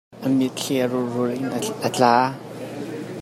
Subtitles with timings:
[0.19, 1.47] A mitthli a rulrul in
[1.87, 2.15] a tla.